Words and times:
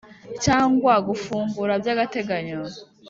cyangwa 0.43 0.93
gufungura 1.07 1.73
by 1.81 1.87
agateganyo 1.93 2.59